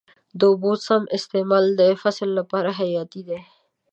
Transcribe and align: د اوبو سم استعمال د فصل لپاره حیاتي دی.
د 0.39 0.41
اوبو 0.51 0.71
سم 0.85 1.03
استعمال 1.17 1.65
د 1.79 1.81
فصل 2.01 2.29
لپاره 2.39 2.69
حیاتي 2.79 3.21
دی. 3.27 3.39